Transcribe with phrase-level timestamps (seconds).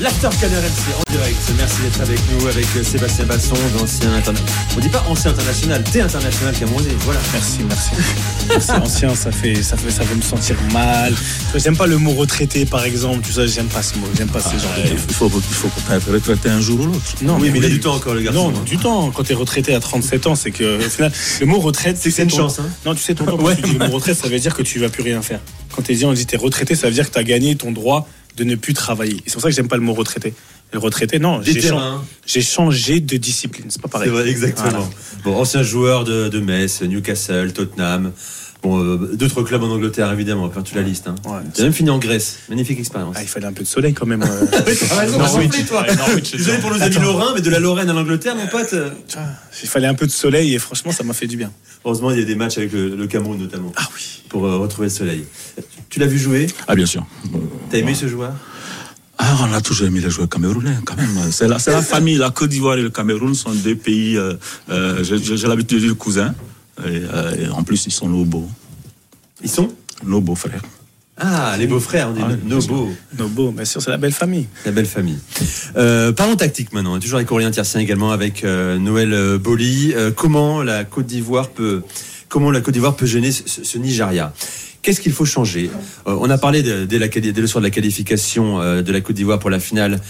[0.00, 1.36] L'After RMC en direct.
[1.58, 4.54] Merci d'être avec nous, avec euh, Sébastien Basson, ancien international.
[4.74, 6.94] On dit pas ancien international, t'es international camerounais.
[7.00, 7.20] Voilà.
[7.34, 7.90] Merci, merci.
[8.60, 11.12] C'est ancien, ça fait, ça fait, ça fait me sentir mal.
[11.54, 13.20] J'aime pas le mot retraité, par exemple.
[13.26, 14.06] Tu sais, j'aime pas ce mot.
[14.16, 17.00] J'aime pas ce genre de Il faut, il faut que retraité un jour ou l'autre.
[17.20, 18.52] Non, oui, mais il a du temps encore, le garçon.
[18.52, 19.10] Non, du temps.
[19.10, 22.14] Quand t'es retraité à 37 ans, c'est que, au final, le mot retraite, C'est que
[22.16, 22.68] c'est une ton- chance, hein.
[22.86, 23.56] Non, tu sais, ton temps, quand Ouais.
[23.56, 25.40] tu dis le mot retraite, ça veut dire que tu vas plus rien faire.
[25.76, 28.08] Quand t'es dit, on dit t'es retraité, ça veut dire que t'as gagné ton droit
[28.36, 29.20] de ne plus travailler.
[29.26, 30.34] C'est pour ça que j'aime pas le mot retraité.
[30.72, 31.60] Le retraité, non, j'ai
[32.26, 33.66] j'ai changé de discipline.
[33.70, 34.08] C'est pas pareil.
[34.08, 34.68] vrai, exactement.
[34.70, 34.86] Voilà.
[35.24, 38.12] Bon, ancien joueur de, de Metz, Newcastle, Tottenham.
[38.62, 41.08] Bon, euh, d'autres clubs en Angleterre, évidemment, quand tu la listes.
[41.08, 41.14] Hein.
[41.24, 41.38] Ouais.
[41.54, 42.40] T'as même fini en Grèce.
[42.50, 43.16] Magnifique expérience.
[43.18, 44.22] Ah, il fallait un peu de soleil quand même.
[44.22, 44.26] euh.
[44.92, 45.06] Ah,
[45.66, 45.84] toi.
[46.32, 48.74] Désolé pour nos amis lorrains, mais de la Lorraine à l'Angleterre, mon pote.
[49.62, 51.50] Il fallait un peu de soleil et franchement, ça m'a fait du bien.
[51.84, 54.22] Heureusement, il y a des matchs avec le, le Cameroun, notamment, Ah oui.
[54.28, 55.24] pour euh, retrouver le soleil.
[55.90, 57.04] Tu l'as vu jouer Ah, bien sûr.
[57.70, 58.32] T'as aimé ce joueur
[59.18, 61.10] Ah, on a toujours aimé les joueurs camerounais, quand même.
[61.30, 62.16] C'est la, c'est la famille.
[62.16, 64.34] La Côte d'Ivoire et le Cameroun sont deux pays, euh,
[64.70, 66.34] euh, j'ai- l'habitude de dire cousins.
[66.86, 68.48] Et, euh, et en plus, ils sont nos beaux,
[69.42, 69.68] Ils sont
[70.04, 70.62] nos beaux frères.
[71.22, 72.88] Ah, les beaux-frères, on dit Ah, nos beaux.
[73.18, 74.46] Nos beaux, bien sûr, c'est la belle famille.
[74.64, 75.18] La belle famille.
[75.76, 76.98] Euh, parlons tactique maintenant.
[76.98, 79.92] Toujours avec Aurélien Tiercien également, avec euh, Noël Boli.
[79.94, 81.82] Euh, comment la Côte d'Ivoire peut,
[82.30, 84.32] comment la Côte d'Ivoire peut gêner ce Nigeria?
[84.82, 85.70] Qu'est-ce qu'il faut changer
[86.06, 88.82] Euh, On a parlé de- dès, la, quali- dès le soir de la qualification euh,
[88.82, 90.00] de la Côte d'Ivoire pour la finale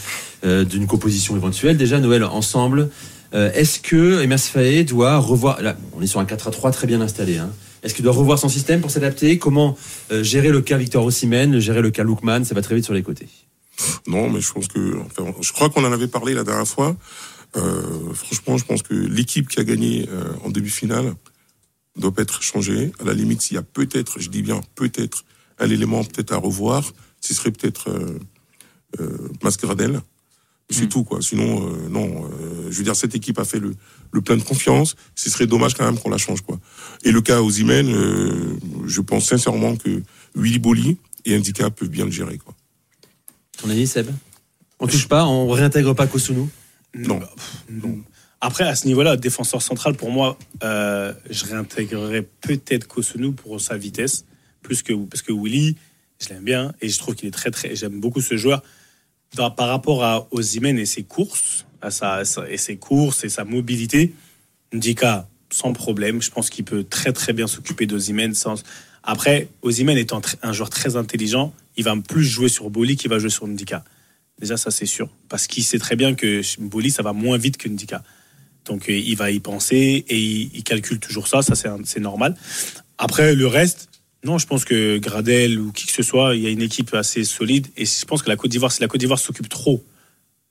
[0.45, 1.77] euh, d'une composition éventuelle.
[1.77, 2.89] Déjà, Noël, ensemble,
[3.33, 5.63] est-ce que Emerse Faé doit revoir...
[5.63, 7.39] Là, on est sur un 4 à 3 très bien installé.
[7.39, 7.51] Hein.
[7.85, 9.39] Est-ce qu'il doit revoir son système pour s'adapter?
[9.39, 9.79] Comment
[10.11, 12.43] gérer le cas Victor Osimhen, gérer le cas Lookman?
[12.45, 13.29] Ça va très vite sur les côtés.
[14.09, 14.97] Non, mais je pense que,
[15.41, 16.97] je crois qu'on en avait parlé la dernière fois.
[18.15, 20.09] Franchement, je pense que l'équipe qui a gagné
[20.45, 21.15] en demi-finale doit
[21.99, 22.93] pas être changée.
[23.01, 25.25] À la limite, s'il y a peut-être, je dis bien peut-être,
[25.59, 28.19] un élément peut-être à revoir, ce serait peut-être euh,
[29.01, 30.01] euh, Mascaradel.
[30.73, 31.21] C'est tout, quoi.
[31.21, 32.25] Sinon, euh, non.
[32.27, 33.75] euh, je veux dire, cette équipe a fait le,
[34.13, 34.95] le plein de confiance.
[35.17, 36.61] Ce serait dommage quand même qu'on la change, quoi.
[37.03, 38.57] Et le cas Ozymen, euh,
[38.87, 40.01] je pense sincèrement que
[40.37, 42.55] Willy Boli et Indika peuvent bien le gérer, quoi.
[43.59, 44.11] Ton avis, Seb?
[44.79, 46.49] On touche pas, on réintègre pas Kosunu?
[46.95, 47.21] Non.
[47.69, 47.99] Non.
[48.41, 53.77] Après, à ce niveau-là, défenseur central, pour moi, euh, je réintégrerais peut-être Kosunu pour sa
[53.77, 54.25] vitesse,
[54.63, 55.77] plus que parce que Willy,
[56.21, 57.77] je l'aime bien et je trouve qu'il est très très.
[57.77, 58.63] J'aime beaucoup ce joueur
[59.37, 64.15] par rapport à Ozymen et ses courses, à sa, et ses courses et sa mobilité.
[64.73, 68.35] Ndika, sans problème, je pense qu'il peut très très bien s'occuper d'Ozymen.
[68.35, 68.63] Sans...
[69.03, 73.19] Après, Ozymen étant un joueur très intelligent, il va plus jouer sur Boli qu'il va
[73.19, 73.85] jouer sur Ndika.
[74.39, 77.59] Déjà, ça c'est sûr, parce qu'il sait très bien que Boli, ça va moins vite
[77.59, 78.03] que Ndika.
[78.65, 81.55] Donc euh, il va y penser et il, calcule toujours ça, ça
[81.85, 82.37] c'est normal.
[82.99, 83.89] Après le reste,
[84.25, 86.93] non, je pense que Gradel ou qui que ce soit, il y a une équipe
[86.95, 87.69] assez solide.
[87.77, 89.83] Et je pense que la Côte d'Ivoire, si la Côte d'Ivoire s'occupe trop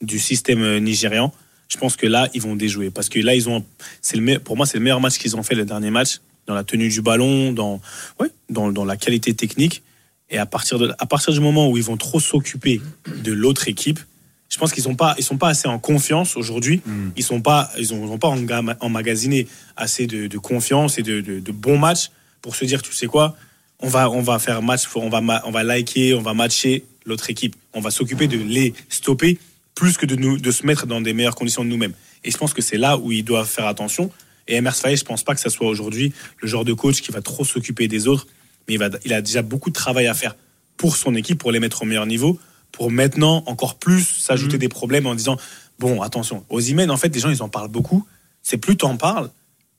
[0.01, 1.33] du système euh, nigérian,
[1.67, 2.89] je pense que là ils vont déjouer.
[2.89, 3.63] Parce que là ils ont,
[4.01, 6.63] c'est pour moi c'est le meilleur match qu'ils ont fait le dernier match dans la
[6.63, 7.79] tenue du ballon, dans
[8.19, 9.83] ouais, dans la qualité technique.
[10.31, 12.81] Et à partir de à partir du moment où ils vont trop s'occuper
[13.23, 13.99] de l'autre équipe,
[14.49, 16.81] je pense qu'ils sont pas ils sont pas assez en confiance aujourd'hui.
[17.15, 18.33] Ils sont pas ils ont, pas
[18.81, 22.09] emmagasiné assez de, de confiance et de, de- de bons matchs
[22.41, 23.35] pour se dire tu sais quoi
[23.79, 27.29] on va on va faire match on va on va liker on va matcher l'autre
[27.29, 27.55] équipe.
[27.73, 29.37] On va s'occuper de les stopper
[29.75, 31.93] plus que de nous de se mettre dans des meilleures conditions de nous-mêmes.
[32.23, 34.11] Et je pense que c'est là où ils doivent faire attention.
[34.47, 36.11] Et Emers Faye je pense pas que ça soit aujourd'hui
[36.41, 38.25] le genre de coach qui va trop s'occuper des autres
[38.67, 40.35] mais il va il a déjà beaucoup de travail à faire
[40.75, 42.39] pour son équipe pour les mettre au meilleur niveau
[42.71, 45.37] pour maintenant encore plus s'ajouter des problèmes en disant
[45.79, 48.05] bon attention aux emails en fait les gens ils en parlent beaucoup
[48.43, 49.29] c'est plus t'en parles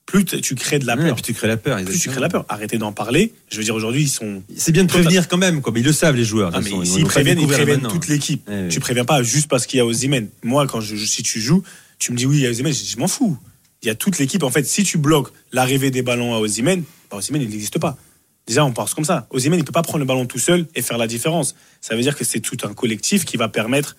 [0.05, 1.83] plus tu crées de la peur puis tu crées la peur.
[1.83, 4.71] plus tu crées la peur arrêtez d'en parler je veux dire aujourd'hui ils sont C'est
[4.71, 5.71] bien de prévenir quand même, quoi.
[5.73, 6.51] Mais ils le savent, les joueurs.
[6.53, 8.47] ah, mais s'ils préviennent, ils préviennent toute l'équipe.
[8.47, 8.67] Ouais.
[8.69, 10.29] Tu préviens pas juste parce qu'il y a Ozymen.
[10.43, 11.63] Moi, quand je, si tu joues,
[11.99, 13.37] tu me dis oui, il y a Ozymen, je, je m'en fous.
[13.83, 14.43] Il y a toute l'équipe.
[14.43, 17.97] En fait, si tu bloques l'arrivée des ballons à Ozymen, bah, il n'existe pas.
[18.47, 19.27] Déjà, on pense comme ça.
[19.29, 21.55] Ozymen, il peut pas prendre le ballon tout seul et faire la différence.
[21.79, 23.95] Ça veut dire que c'est tout un collectif qui va permettre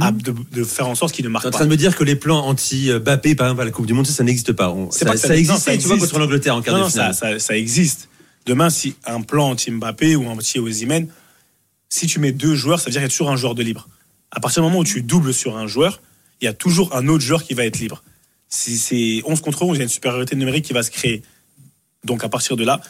[0.00, 1.58] à- de, de faire en sorte qu'il ne marque en pas.
[1.58, 4.06] train de me dire que les plans anti-Bappé, par exemple, à la Coupe du Monde,
[4.06, 4.70] ça, ça n'existe pas.
[4.70, 6.00] On- ça, pas ça, ça- non, ça tu vois, existe.
[6.00, 7.40] contre l'Angleterre en quart Non, de non, ça, finale.
[7.40, 8.08] ça, ça existe.
[8.44, 11.08] Demain, si un plan anti-Mbappé ou anti-Ozymen,
[11.88, 13.62] si tu mets deux joueurs, ça veut dire qu'il y a toujours un joueur de
[13.62, 13.88] libre.
[14.32, 16.02] À partir du moment où tu doubles sur un joueur,
[16.40, 18.02] il y a toujours un autre joueur qui va être libre.
[18.48, 21.22] Si c'est 11 contre 11, il y a une supériorité numérique qui va se créer.
[22.04, 22.80] Donc à partir de là,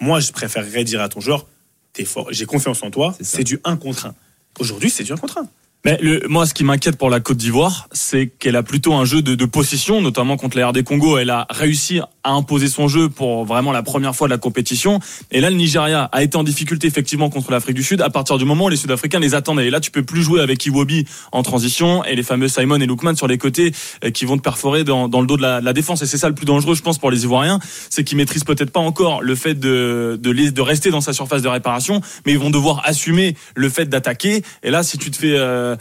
[0.00, 1.46] moi, je préférerais dire à ton joueur,
[1.92, 4.14] t'es fort, j'ai confiance en toi, C'est du 1 contre 1.
[4.58, 5.48] Aujourd'hui, c'est du 1 contre 1.
[5.84, 9.04] Mais le, moi, ce qui m'inquiète pour la Côte d'Ivoire, c'est qu'elle a plutôt un
[9.04, 11.18] jeu de, de possession, notamment contre la RD Congo.
[11.18, 15.00] Elle a réussi à imposer son jeu pour vraiment la première fois de la compétition.
[15.32, 18.38] Et là, le Nigeria a été en difficulté effectivement contre l'Afrique du Sud à partir
[18.38, 19.66] du moment où les Sud-Africains les attendaient.
[19.66, 22.86] Et là, tu peux plus jouer avec Iwobi en transition et les fameux Simon et
[22.86, 23.72] Lookman sur les côtés
[24.04, 26.00] euh, qui vont te perforer dans, dans le dos de la, de la défense.
[26.02, 27.58] Et c'est ça le plus dangereux, je pense, pour les Ivoiriens,
[27.90, 31.42] c'est qu'ils maîtrisent peut-être pas encore le fait de, de, de rester dans sa surface
[31.42, 34.42] de réparation, mais ils vont devoir assumer le fait d'attaquer.
[34.62, 35.71] Et là, si tu te fais euh,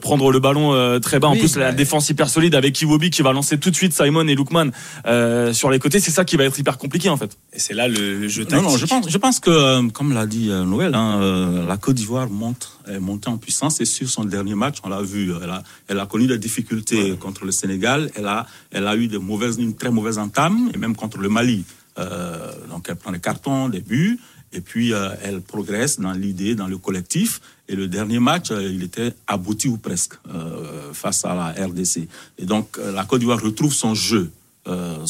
[0.00, 3.22] prendre le ballon euh, très bas, en plus la défense hyper solide avec Iwobi qui
[3.22, 4.70] va lancer tout de suite Simon et Lookman
[5.06, 7.36] euh, sur les côtés, c'est ça qui va être hyper compliqué en fait.
[7.52, 8.68] Et c'est là le, jeu Non, tactique.
[8.68, 11.76] non, je pense, je pense que, euh, comme l'a dit euh, Noël, hein, euh, la
[11.76, 13.80] Côte d'Ivoire monte, est montée en puissance.
[13.80, 17.16] Et sur son dernier match, on l'a vu, elle a, elle a connu des difficultés
[17.18, 20.78] contre le Sénégal, elle a, elle a eu de mauvaises, une très mauvaise entame et
[20.78, 21.64] même contre le Mali.
[21.98, 24.18] Euh, donc elle prend des cartons, des buts
[24.52, 27.40] et puis euh, elle progresse dans l'idée, dans le collectif.
[27.68, 32.08] Et le dernier match, euh, il était abouti ou presque euh, face à la RDC.
[32.38, 34.30] Et donc la Côte d'Ivoire retrouve son jeu.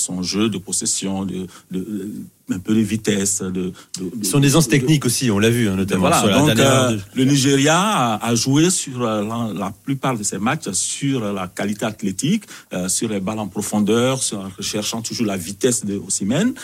[0.06, 1.40] son jeu de possession, de,
[1.70, 2.10] de, de-
[2.56, 3.42] un peu de vitesse.
[3.42, 6.46] De, de- des anses techniques aussi, on l'a vu, hein, notamment voilà, sur la donc
[6.46, 9.20] dernière le Nigeria a, a joué sur la,
[9.64, 12.44] la plupart de ses matchs sur la qualité athlétique,
[12.88, 16.54] sur les balles en profondeur, sur, en recherchant toujours la vitesse de Osimhen,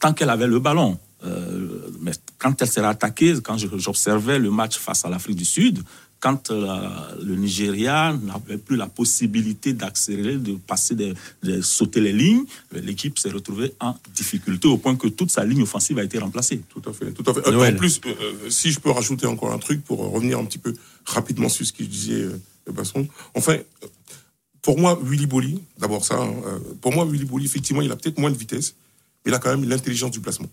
[0.00, 0.98] tant qu'elle avait le ballon.
[1.24, 5.82] Euh, mais quand elle s'est attaquée, quand j'observais le match face à l'Afrique du Sud,
[6.18, 6.88] quand euh,
[7.20, 13.18] le Nigeria n'avait plus la possibilité d'accélérer, de passer, de, de sauter les lignes, l'équipe
[13.18, 16.60] s'est retrouvée en difficulté au point que toute sa ligne offensive a été remplacée.
[16.68, 17.48] Tout à fait, tout à fait.
[17.48, 17.72] Euh.
[17.72, 20.44] En plus, euh, euh, si je peux rajouter encore un truc pour euh, revenir un
[20.44, 20.72] petit peu
[21.04, 23.06] rapidement sur ce que je disais, euh, de Basson.
[23.34, 23.86] Enfin, euh,
[24.60, 27.96] pour moi, Willy Bolly, d'abord ça, hein, euh, pour moi, Willy Bolly, effectivement, il a
[27.96, 28.76] peut-être moins de vitesse,
[29.24, 30.48] mais il a quand même l'intelligence du placement.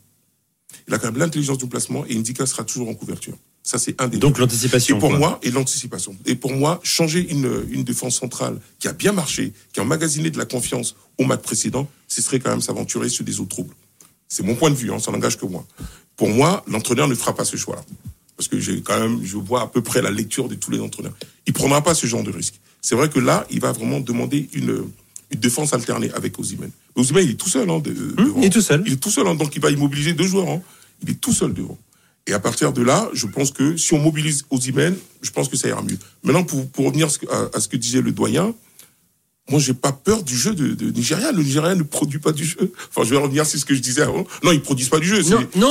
[0.89, 3.35] Il a quand même l'intelligence du placement et Indica sera toujours en couverture.
[3.63, 4.97] Ça, c'est un des Donc l'anticipation.
[4.97, 5.19] Et pour quoi.
[5.19, 6.15] moi, et l'anticipation.
[6.25, 10.31] Et pour moi, changer une, une défense centrale qui a bien marché, qui a emmagasiné
[10.31, 13.75] de la confiance au match précédent, ce serait quand même s'aventurer sur des eaux troubles.
[14.27, 15.63] C'est mon point de vue, hein, ça n'engage que moi.
[16.15, 17.83] Pour moi, l'entraîneur ne fera pas ce choix-là.
[18.35, 20.79] Parce que j'ai quand même, je vois à peu près la lecture de tous les
[20.79, 21.13] entraîneurs.
[21.45, 22.59] Il prendra pas ce genre de risque.
[22.81, 24.85] C'est vrai que là, il va vraiment demander une,
[25.29, 26.71] une défense alternée avec Osimhen.
[26.95, 28.39] Osimhen, il est tout seul, hein, de- devant.
[28.39, 28.81] il est tout seul.
[28.87, 30.47] Il est tout seul, hein, donc il va immobiliser deux joueurs.
[30.49, 30.61] hein.
[31.03, 31.77] Il est tout seul devant.
[32.27, 35.57] Et à partir de là, je pense que si on mobilise Osimhen, je pense que
[35.57, 35.97] ça ira mieux.
[36.23, 38.53] Maintenant, pour, pour revenir à ce, que, à- à ce que disait le doyen,
[39.49, 41.31] moi, j'ai pas peur du jeu de, de Nigeria.
[41.31, 42.71] Le Nigeria ne produit pas du jeu.
[42.89, 44.27] Enfin, je vais revenir sur ce que je disais avant.
[44.43, 45.23] Non, ils produisent pas du jeu.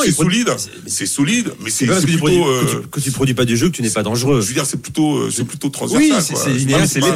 [0.02, 0.48] C'est solide.
[0.88, 2.18] c'est- solide, mais C'est que tu, plutôt.
[2.18, 4.40] produis, euh, que, tu, que tu produis pas du jeu que tu n'es pas dangereux.
[4.40, 6.10] je veux dire, c'est plutôt, euh, c'est plutôt transversal.
[6.18, 6.58] Oui, c'est-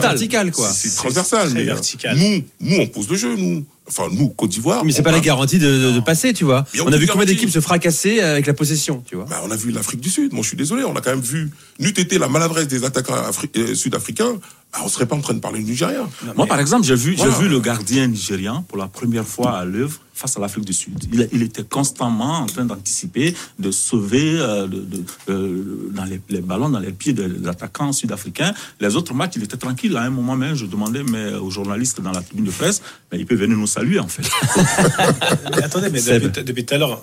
[0.00, 0.70] vertical, quoi.
[0.72, 1.50] C'est transversal.
[1.52, 2.16] mais, euh, vertical.
[2.16, 3.64] Nous, nous, on pose le jeu, nous.
[3.88, 4.84] Enfin, nous, Côte d'Ivoire.
[4.84, 6.64] Mais c'est on pas la garantie de, de- de passer, tu vois.
[6.84, 9.24] On a vu combien d'équipes se fracasser avec la possession, tu vois.
[9.28, 10.32] Bah, on a vu l'Afrique du Sud.
[10.32, 10.84] Moi, je suis désolé.
[10.84, 11.50] On a quand même vu,
[11.80, 14.34] n'eût été la maladresse des attaquants afri- euh, sud-africains,
[14.72, 16.06] bah, on serait pas en train de parler du Nigeria.
[16.36, 17.32] Moi, par exemple, j'ai vu, Voilà.
[17.36, 20.72] j'ai vu le gardien nigérian pour la première fois à l'œuvre face à l'Afrique du
[20.72, 20.94] Sud.
[21.12, 26.20] Il, il était constamment en train d'anticiper, de sauver euh, de, de- euh, dans les,
[26.30, 28.54] les ballons dans les pieds de, de l'attaquant sud-africain.
[28.80, 29.96] Les autres matchs, il était tranquille.
[29.96, 32.80] À un moment même, je demandais mais, aux journalistes dans la tribune de presse,
[33.10, 34.22] mais il peut venir nous saluer en fait.
[35.56, 37.02] Mais attendez, mais depuis, depuis tout à l'heure,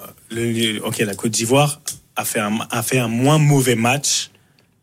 [0.86, 1.82] ok, la Côte d'Ivoire
[2.16, 4.32] a fait un, a fait un moins mauvais match.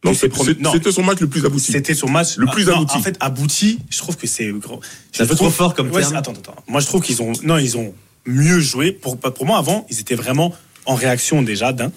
[0.04, 1.72] Non, c'était son match le plus abouti.
[1.72, 2.96] C'était son match Le plus Ah, non, abouti.
[2.96, 4.80] En fait, abouti, je trouve que c'est gros.
[5.10, 6.14] C'est un Je peu trop fort comme Ouais, terme.
[6.14, 6.54] Attends, attends.
[6.68, 7.92] Moi, je trouve qu'ils ont, non, ils ont
[8.26, 8.92] mieux joué.
[8.92, 10.54] Pour, pour moi, avant, ils étaient vraiment
[10.84, 11.92] en réaction déjà d'un.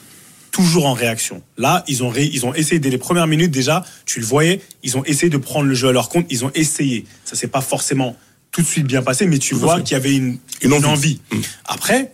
[0.52, 1.44] Toujours en réaction.
[1.58, 3.86] Là, ils ont, ré- ils ont essayé dès les premières minutes déjà.
[4.06, 6.26] Tu le voyais, ils ont essayé de prendre le jeu à leur compte.
[6.30, 7.06] Ils ont essayé.
[7.24, 8.16] Ça s'est pas forcément
[8.52, 10.74] tout de suite bien passé, mais tu Tout vois qu'il y avait une, Une une
[10.74, 10.86] envie.
[10.88, 11.20] envie.
[11.32, 11.38] Mm.
[11.66, 12.12] Après,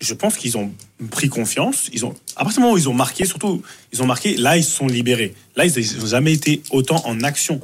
[0.00, 0.72] je pense qu'ils ont
[1.12, 1.88] pris confiance.
[1.92, 4.56] Ils ont, à partir du moment où ils ont marqué, surtout, ils ont marqué, là,
[4.56, 5.32] ils se sont libérés.
[5.54, 7.60] Là, ils n'ont jamais été autant en action.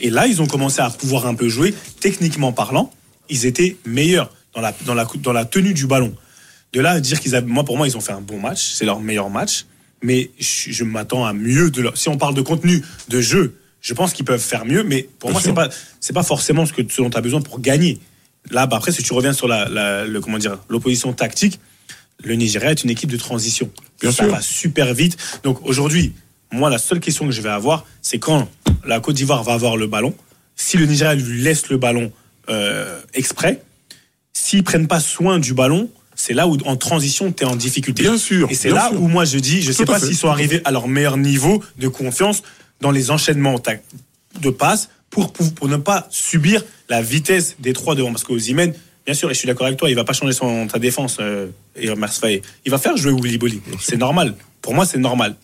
[0.00, 1.74] Et là, ils ont commencé à pouvoir un peu jouer.
[2.00, 2.90] Techniquement parlant,
[3.28, 6.14] ils étaient meilleurs dans la, dans la, dans la tenue du ballon.
[6.72, 8.72] De là à dire qu'ils avaient, moi, pour moi, ils ont fait un bon match.
[8.74, 9.66] C'est leur meilleur match.
[10.02, 13.56] Mais je, je m'attends à mieux de leur, si on parle de contenu, de jeu,
[13.80, 14.82] je pense qu'ils peuvent faire mieux.
[14.82, 15.68] Mais pour Bien moi, c'est pas,
[16.00, 18.00] c'est pas forcément ce, que, ce dont tu as besoin pour gagner.
[18.50, 21.60] Là, bah, après, si tu reviens sur la, la- le, comment dire, l'opposition tactique,
[22.24, 23.70] le Nigeria est une équipe de transition.
[24.00, 24.32] Bien ça sûr.
[24.32, 25.16] va super vite.
[25.44, 26.12] Donc aujourd'hui,
[26.50, 28.48] moi, la seule question que je vais avoir, c'est quand
[28.84, 30.14] la Côte d'Ivoire va avoir le ballon,
[30.56, 32.12] si le Nigeria lui laisse le ballon
[32.48, 33.62] euh, exprès,
[34.32, 38.02] s'ils prennent pas soin du ballon, c'est là où en transition, tu es en difficulté.
[38.02, 39.00] Bien sûr, Et c'est là sûr.
[39.00, 41.62] où moi je dis, je Tout sais pas s'ils sont arrivés à leur meilleur niveau
[41.78, 42.42] de confiance
[42.80, 43.60] dans les enchaînements
[44.40, 48.10] de passes pour, pour, pour ne pas subir la vitesse des trois devant.
[48.10, 48.72] Parce que Osimhen,
[49.04, 51.18] bien sûr, et je suis d'accord avec toi, il va pas changer son, ta défense,
[51.20, 51.88] euh, et.
[52.64, 53.60] Il va faire jouer Willy Bolly.
[53.80, 54.34] C'est normal.
[54.60, 55.36] Pour moi, c'est normal.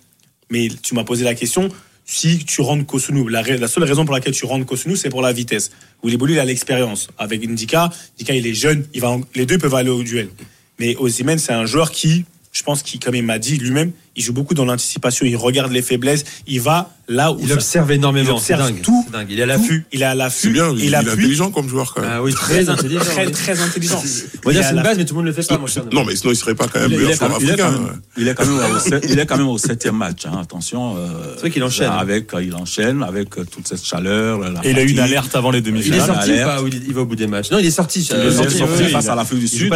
[0.50, 1.68] Mais tu m'as posé la question
[2.10, 5.30] si tu rentres Kosunu, la, seule raison pour laquelle tu rentres Kosunu, c'est pour la
[5.30, 5.70] vitesse.
[6.02, 7.08] Willy il a l'expérience.
[7.18, 10.30] Avec Indika, Indika, il est jeune, il va les deux peuvent aller au duel.
[10.78, 14.24] Mais Osimhen, c'est un joueur qui, je pense, qui, comme il m'a dit lui-même, il
[14.24, 18.28] joue beaucoup dans l'anticipation, il regarde les faiblesses, il va là où il observe énormément,
[18.28, 19.28] il observe dingue, tout, dingue.
[19.30, 21.66] Il est à l'affût, il est à l'affût, c'est bien, il, il, est intelligent comme
[21.68, 22.10] joueur quand même.
[22.12, 24.02] Ah oui, très intelligent, très, très intelligent.
[24.44, 25.66] On va dire c'est une base, mais tout le monde ne le fait pas, mon
[25.66, 25.84] cher.
[25.92, 27.56] Non, mais sinon il serait pas quand même Il est, meilleur quand, joueur il est
[27.56, 27.80] quand africain.
[27.84, 30.26] même, il est quand même il est quand même au septième match.
[30.26, 30.96] hein, attention.
[30.98, 31.06] euh,
[31.36, 31.90] C'est vrai qu'il enchaîne.
[31.90, 34.40] Avec, euh, il enchaîne avec euh, toute cette chaleur.
[34.40, 36.06] la Et il a eu une alerte avant les Il est demi-finales.
[36.06, 36.58] sorti ou pas
[36.88, 37.50] il va au bout des matchs?
[37.50, 38.00] Non, il est sorti.
[38.00, 38.58] Il est sorti,
[38.90, 39.72] face il à l'Afrique du Sud.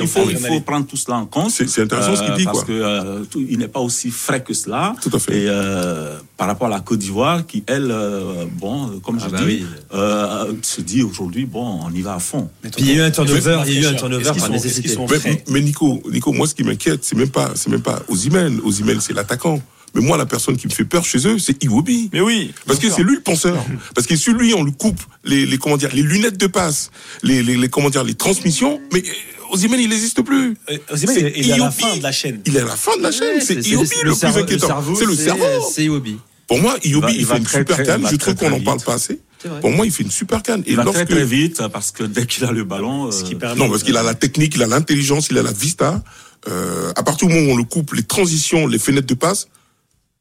[0.00, 1.50] il faut, prendre tout cela en compte.
[1.50, 2.66] C'est- intéressant ce qu'il dit, Parce quoi.
[2.66, 4.94] que euh, tout- il n'est pas aussi frais que cela.
[5.02, 5.42] Tout à fait.
[5.42, 9.24] Et euh, par rapport à la Côte d'Ivoire, qui elle, euh, bon, euh, comme Ah
[9.26, 9.66] je bah dis, oui.
[9.94, 12.48] euh, se dit aujourd'hui, bon, on y va à fond.
[12.62, 14.96] Puis il y a eu un turnover, il y a eu un turnover par nécessité.
[15.24, 18.60] Mais, mais Nico, Nico, moi ce qui m'inquiète, c'est même pas, c'est même pas Osimhen.
[18.64, 19.60] Osimhen, c'est l'attaquant.
[19.94, 22.08] Mais moi, la personne qui me fait peur chez eux, c'est Iwobi.
[22.14, 22.52] Mais oui.
[22.66, 23.62] Parce que c'est lui le penseur.
[23.94, 26.90] Parce que sur lui, on lui coupe les, les, comment dire, les lunettes de passe,
[27.22, 28.80] les, les, les, comment dire, les transmissions.
[28.94, 29.02] Mais
[29.52, 30.56] Osimhen, il n'existe plus.
[30.70, 32.40] Euh, Osimhen, C'est il est à la fin de la chaîne.
[32.46, 33.36] Il est à la fin de la chaîne.
[33.36, 34.82] Ouais, c'est c'est le, plus inquiétant.
[34.96, 35.44] C'est le cerveau.
[35.72, 36.16] C'est Iwobi.
[36.48, 38.02] Pour moi, Iwobi, va- il, il fait une très, super canne.
[38.04, 39.20] il Je trouve qu'on n'en parle pas assez.
[39.60, 40.62] Pour moi, il fait une super canne.
[40.66, 43.24] Et Il va lorsque, très très vite parce que dès qu'il a le ballon, Ce
[43.24, 45.52] qui euh, permet- non, parce qu'il a la technique, il a l'intelligence, il a la
[45.52, 46.02] vista.
[46.48, 49.48] Euh, à partir du moment où on le coupe, les transitions, les fenêtres de passe,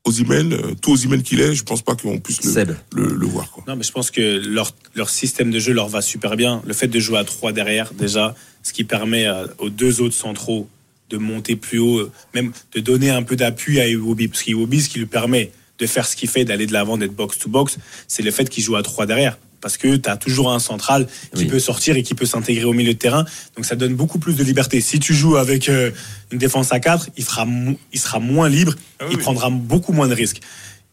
[0.08, 3.51] Euh, tout Osimhen qu'il est, je pense pas qu'on puisse le, le, le voir.
[3.51, 3.63] Quoi.
[3.67, 6.62] Non, mais je pense que leur, leur système de jeu leur va super bien.
[6.65, 10.15] Le fait de jouer à 3 derrière, déjà, ce qui permet euh, aux deux autres
[10.15, 10.67] centraux
[11.10, 14.27] de monter plus haut, euh, même de donner un peu d'appui à Iwobi.
[14.27, 17.15] Parce qu'Iwobi, ce qui lui permet de faire ce qu'il fait, d'aller de l'avant, d'être
[17.15, 17.77] box-to-box,
[18.08, 19.38] c'est le fait qu'il joue à 3 derrière.
[19.61, 21.45] Parce que tu as toujours un central qui Oui.
[21.45, 23.25] peut sortir et qui peut s'intégrer au milieu de terrain.
[23.55, 24.81] Donc ça donne beaucoup plus de liberté.
[24.81, 25.91] Si tu joues avec euh,
[26.31, 28.73] une défense à 4, il, fera mo- il sera moins libre,
[29.11, 30.39] il prendra beaucoup moins de risques.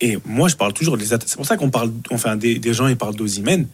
[0.01, 1.29] Et moi, je parle toujours des attaques.
[1.29, 3.67] C'est pour ça qu'on parle, enfin, des, des gens, ils parlent d'Ozimène.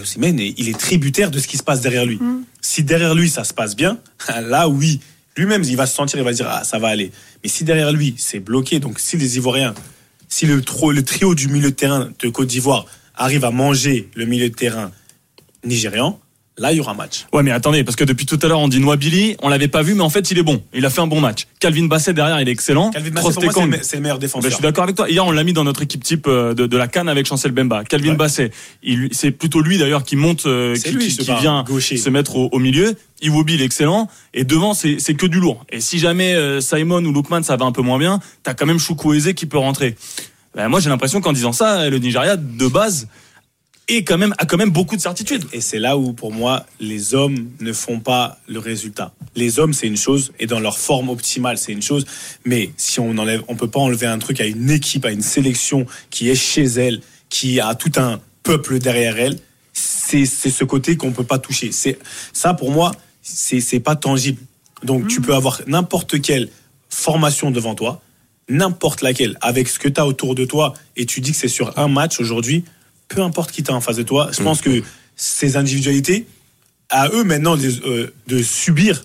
[0.00, 2.18] Osimhen, il est tributaire de ce qui se passe derrière lui.
[2.60, 3.98] Si derrière lui, ça se passe bien,
[4.42, 5.00] là, oui,
[5.36, 7.12] lui-même, il va se sentir, il va se dire, ah, ça va aller.
[7.42, 9.74] Mais si derrière lui, c'est bloqué, donc si les Ivoiriens,
[10.28, 12.84] si le, tro- le trio du milieu de terrain de Côte d'Ivoire
[13.16, 14.90] arrive à manger le milieu de terrain
[15.64, 16.18] nigérian,
[16.58, 17.26] là, il y aura match.
[17.32, 19.82] Ouais, mais attendez, parce que depuis tout à l'heure, on dit Noabili, on l'avait pas
[19.82, 20.62] vu, mais en fait, il est bon.
[20.72, 21.46] Il a fait un bon match.
[21.60, 22.90] Calvin Basset derrière, il est excellent.
[22.90, 23.40] Calvin moi, c'est
[23.96, 24.50] le, meilleur Ben, défenseur.
[24.50, 25.10] je suis d'accord avec toi.
[25.10, 27.52] Hier, on l'a mis dans notre équipe type euh, de, de la Cannes avec Chancel
[27.52, 27.84] Bemba.
[27.84, 28.16] Calvin Ouais.
[28.16, 28.52] Basset,
[29.12, 31.96] c'est plutôt lui d'ailleurs qui monte, euh, qui, lui, qui- ce qui bar, vient gaucher.
[31.96, 32.94] se mettre au, au milieu.
[33.22, 34.08] Iwobi, il est excellent.
[34.32, 35.64] Et devant, c'est c'est que du lourd.
[35.70, 38.66] Et si jamais euh, Simon ou Lookman, ça va un peu moins bien, t'as quand
[38.66, 39.96] même Chukwueze qui peut rentrer.
[40.56, 43.08] Ben, moi, j'ai l'impression qu'en disant ça, le Nigeria, de base,
[43.88, 45.44] est quand même, a quand même beaucoup de certitudes.
[45.52, 49.12] Et c'est là où, pour moi, les hommes ne font pas le résultat.
[49.34, 52.06] Les hommes, c'est une chose, et dans leur forme optimale, c'est une chose.
[52.46, 55.20] Mais si on enlève, on peut pas enlever un truc à une équipe, à une
[55.20, 59.38] sélection qui est chez elle, qui a tout un peuple derrière elle.
[59.74, 61.70] C'est c'est ce côté qu'on peut pas toucher.
[61.70, 61.98] C'est
[62.32, 64.40] ça pour moi, c'est c'est pas tangible.
[64.84, 66.48] Donc tu peux avoir n'importe quelle
[66.88, 68.00] formation devant toi,
[68.48, 71.48] n'importe laquelle, avec ce que tu as autour de toi, et tu dis que c'est
[71.48, 72.64] sur un match aujourd'hui,
[73.08, 74.82] peu importe qui t'as en face de toi, je pense que
[75.16, 76.26] ces individualités,
[76.88, 79.04] à eux maintenant de, euh, de subir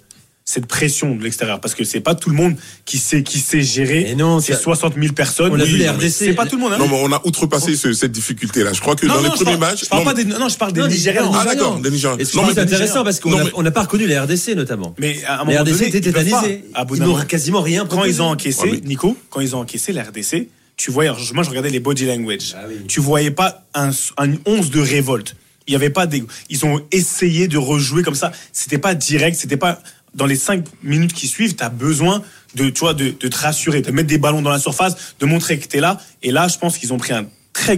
[0.51, 3.61] cette pression de l'extérieur, parce que c'est pas tout le monde qui sait qui sait
[3.61, 5.51] gérer Et non, ces ça- 60 000 personnes.
[5.53, 6.09] On l'a vu, les mais RDC.
[6.11, 6.73] C'est pas tout le monde.
[6.73, 6.77] hein.
[6.77, 8.73] Non, mais on a outrepassé ce- cette difficulté-là.
[8.73, 9.83] Je crois que Non, dans non, les premiers parle- matchs.
[9.85, 11.31] Je parle non, pas des, non, je parle des Nigérians.
[11.33, 12.17] Ah, d'accord, des Nigérians.
[12.35, 14.93] Non, mais des intéressant parce qu'on n'a mais- pas reconnu les RDC notamment.
[14.99, 16.65] Mais à un Les moment RDC donné, étaient tétanisés.
[16.95, 19.93] Ils n'ont quasiment rien Quand ils ont encaissé, Ouais, mais- Nico, quand ils ont encaissé
[19.93, 22.55] la RDC, tu voyais, moi je regardais les body language.
[22.57, 22.75] Ah oui.
[22.89, 25.35] Tu voyais pas un, un once de révolte.
[25.67, 28.31] Il y avait pas des, ils ont essayé de rejouer comme ça.
[28.51, 29.79] C'était pas direct, c'était pas
[30.13, 31.55] dans les cinq minutes qui suivent.
[31.55, 32.21] Tu as besoin
[32.55, 35.59] de, tu vois, de, te rassurer, de mettre des ballons dans la surface, de montrer
[35.59, 35.99] que tu es là.
[36.23, 37.77] Et là, je pense qu'ils ont pris un très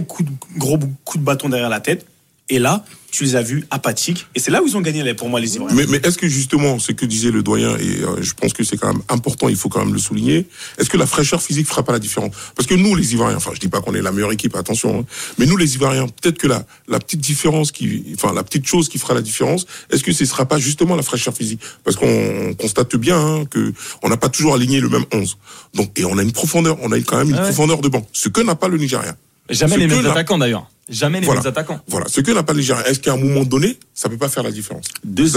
[0.56, 2.06] gros coup de bâton derrière la tête.
[2.48, 4.26] Et là, tu les as vus apathiques.
[4.34, 5.76] Et c'est là où ils ont gagné, pour moi, les Ivoiriens.
[5.76, 8.64] Mais, mais est-ce que justement, ce que disait le doyen, et euh, je pense que
[8.64, 11.68] c'est quand même important, il faut quand même le souligner, est-ce que la fraîcheur physique
[11.68, 12.34] fera pas la différence?
[12.56, 15.00] Parce que nous, les Ivoiriens, enfin, je dis pas qu'on est la meilleure équipe, attention,
[15.00, 15.04] hein,
[15.38, 18.88] mais nous, les Ivoiriens, peut-être que la, la petite différence qui, enfin, la petite chose
[18.88, 21.60] qui fera la différence, est-ce que ce sera pas justement la fraîcheur physique?
[21.84, 25.38] Parce qu'on constate bien hein, que on n'a pas toujours aligné le même 11.
[25.74, 27.44] Donc, et on a une profondeur, on a quand même une Ah ouais.
[27.48, 29.16] profondeur de banc, ce que n'a pas le Nigeria.
[29.50, 30.68] Jamais Ce les mêmes attaquants d'ailleurs.
[30.88, 31.40] Jamais les Voilà.
[31.40, 31.80] mêmes attaquants.
[31.88, 32.86] Voilà, ce que n'a pas le Nigeria.
[32.86, 34.84] Est-ce qu'à un moment donné, ça peut pas faire la différence?
[35.02, 35.30] Deux-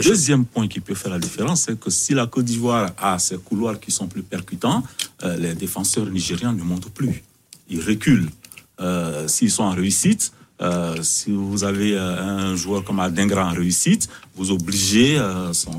[0.00, 3.36] deuxième point qui peut faire la différence, c'est que si la Côte d'Ivoire a ses
[3.38, 4.82] couloirs qui sont plus percutants,
[5.24, 7.24] euh, les défenseurs nigériens ne montent plus.
[7.68, 8.28] Ils reculent.
[8.80, 10.32] Euh, S'ils sont en réussite,
[10.62, 15.72] Euh, si vous avez euh, un joueur comme Adingra en réussite, vous obligez euh, son,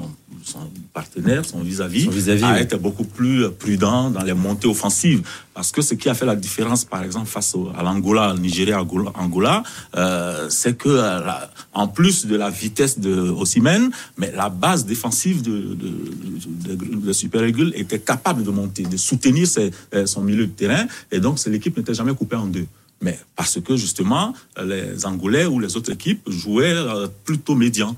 [0.44, 0.60] son
[0.94, 2.08] partenaire, son vis-à-vis,
[2.44, 2.60] à oui.
[2.60, 5.22] être beaucoup plus prudent dans les montées offensives.
[5.54, 8.38] Parce que ce qui a fait la différence, par exemple, face au- à l'Angola, au
[8.38, 9.64] Nigeria, Angola, Angola
[9.96, 15.42] euh, c'est que, la- en plus de la vitesse de Osimhen, mais la base défensive
[15.44, 19.72] de, de, de, de Super Eagles était capable de monter, de soutenir ses-
[20.06, 20.86] son milieu de terrain.
[21.12, 22.66] Et donc, l'équipe n'était jamais coupée en deux.
[23.04, 24.34] Mais parce que, justement,
[24.64, 27.96] les Angolais ou les autres équipes jouaient euh, plutôt médian.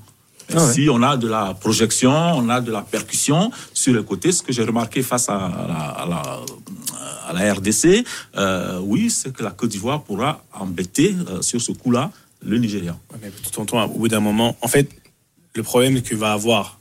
[0.52, 0.72] Ah ouais.
[0.74, 4.42] Si on a de la projection, on a de la percussion sur les côtés, ce
[4.42, 6.40] que j'ai remarqué face à la, à la,
[7.28, 8.04] à la RDC,
[8.36, 12.10] euh, oui, c'est que la Côte d'Ivoire pourra embêter euh, sur ce coup-là
[12.44, 12.96] le Nigeria.
[13.12, 14.88] Ouais, mais tonton, au bout d'un moment, en fait,
[15.54, 16.78] le problème que va avoir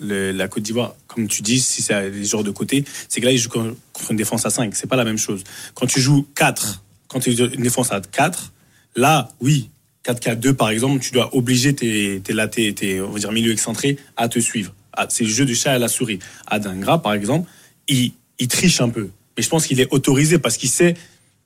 [0.00, 3.26] le- la Côte d'Ivoire, comme tu dis, si c'est les joueurs de côté, c'est que
[3.26, 4.74] là, ils jouent con- contre une défense à 5.
[4.74, 5.44] C'est pas la même chose.
[5.74, 6.82] Quand tu joues 4,
[7.12, 8.52] quand tu joues une défense à 4,
[8.96, 9.70] là, oui,
[10.04, 14.28] 4-4-2 par exemple, tu dois obliger tes, tes, tes, on va dire, milieux excentrés à
[14.28, 14.74] te suivre.
[14.94, 16.18] Ah, c'est le jeu du chat à la souris.
[16.46, 17.48] Adingra, par exemple,
[17.88, 18.12] il,
[18.48, 19.08] triche un peu.
[19.36, 20.94] Mais je pense qu'il est autorisé parce qu'il sait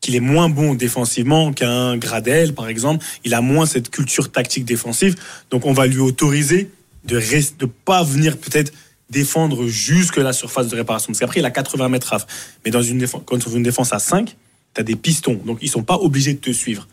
[0.00, 3.04] qu'il est moins bon défensivement qu'un Gradel, par exemple.
[3.24, 5.14] Il a moins cette culture tactique défensive.
[5.50, 6.70] Donc, on va lui autoriser
[7.04, 8.72] de ne pas venir peut-être
[9.10, 11.08] défendre jusque la surface de réparation.
[11.08, 12.26] Parce qu'après, il a 80 mètres raf.
[12.64, 14.36] Mais dans une défense, quand on une défense à 5,
[14.76, 15.40] tu as des pistons.
[15.44, 16.86] Donc, ils sont pas obligés de te suivre.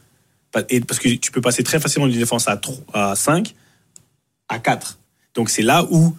[0.69, 3.53] Et parce que tu peux passer très facilement d'une défense à, 3 à 5
[4.49, 4.99] à 4.
[5.35, 6.15] Donc, c'est là où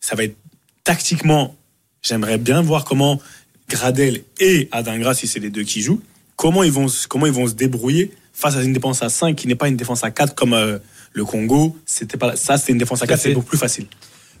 [0.00, 0.36] ça va être
[0.84, 1.56] tactiquement.
[2.02, 3.20] J'aimerais bien voir comment
[3.68, 6.00] Gradel et Adingra, si c'est les deux qui jouent,
[6.36, 9.34] comment ils vont, se- comment ils vont se débrouiller face à une défense à 5
[9.34, 10.78] qui n'est pas une défense à 4 comme euh,
[11.12, 11.76] le Congo.
[11.84, 13.86] C'était pas, ça, c'était une défense à Tout à 4, c'est beaucoup plus facile.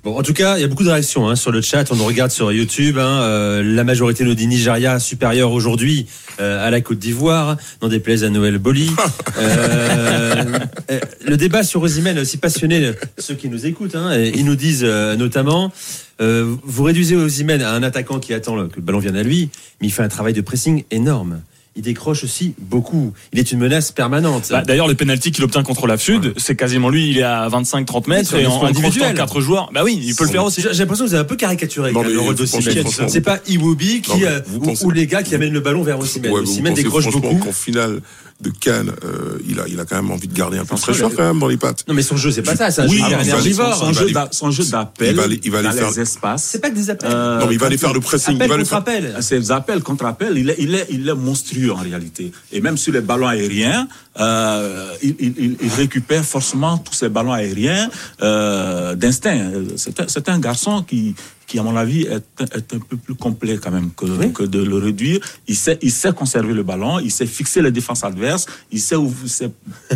[0.04, 1.90] Bon, en tout cas, il y a beaucoup de réactions hein, sur le chat.
[1.90, 2.98] On nous regarde sur YouTube.
[2.98, 6.06] hein, euh, la majorité nous dit Nigeria supérieur aujourd'hui
[6.40, 7.56] euh, à la Côte d'Ivoire.
[7.82, 8.90] N'en déplaise à Noël Boli.
[9.40, 10.44] Euh,
[10.90, 13.94] euh, le débat sur Osimhen aussi passionné ceux qui nous écoutent.
[13.94, 15.70] Hein, et ils nous disent euh, notamment.
[16.20, 19.50] euh, vous réduisez Osimhen à un attaquant qui attend que le ballon vienne à lui,
[19.80, 21.40] mais il fait un travail de pressing énorme.
[21.78, 23.12] Il décroche aussi beaucoup.
[23.32, 24.48] Il est une menace permanente.
[24.50, 27.48] Bah, D'ailleurs, le penalty qu'il obtient contre la Sud, c'est quasiment lui, il est à
[27.48, 29.14] 25-30 mètres et en, individuel.
[29.14, 29.70] quatre joueurs.
[29.72, 30.60] Bah oui, il peut le faire aussi.
[30.60, 32.34] J'ai l'impression que vous avez un peu caricaturé Non, le rôle
[33.08, 35.82] C'est pas Iwobi qui Non, euh, ou, pensez- ou les gars qui amènent le ballon
[35.84, 36.32] vers Osimhen.
[36.32, 37.36] Ouais, décroche beaucoup.
[37.36, 38.00] qu'en finale
[38.40, 40.80] de Cannes, euh, il, a, il a quand même envie de garder un peu de
[40.80, 41.84] fraîcheur quand même dans les pattes.
[41.88, 43.74] Non mais son jeu c'est pas ça, c'est un Oui, jeu énergivore.
[43.76, 46.00] son, il va jeu son d'appel il va aller- il va aller dans faire- les
[46.00, 46.44] espaces.
[46.44, 47.10] C'est pas que des appels.
[47.12, 48.36] Euh, non, mais il va aller quand faire le pressing.
[48.36, 48.78] Appel il va aller contre faire...
[48.78, 49.16] appel.
[49.22, 52.30] Ces appels contre appels, il est, il, est, il est monstrueux en réalité.
[52.52, 53.88] Et même sur les ballons aériens,
[54.20, 57.90] euh, il, il, il- il récupère forcément tous ces ballons aériens
[58.22, 59.50] euh, d'instinct.
[59.76, 61.16] C'est un, c'est un garçon qui,
[61.48, 64.42] qui, à mon avis, est, un- est un peu plus complet quand même que, que
[64.44, 65.18] de le réduire.
[65.48, 68.94] Il sait, il sait conserver le ballon, il sait fixer les défenses adverses, il sait
[68.96, 69.12] où...
[69.24, 69.50] il sait